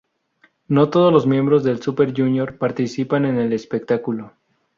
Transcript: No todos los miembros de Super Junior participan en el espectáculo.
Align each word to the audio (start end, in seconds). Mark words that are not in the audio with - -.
No 0.67 0.89
todos 0.89 1.13
los 1.13 1.27
miembros 1.27 1.63
de 1.63 1.77
Super 1.77 2.11
Junior 2.19 2.57
participan 2.57 3.23
en 3.25 3.37
el 3.37 3.53
espectáculo. 3.53 4.33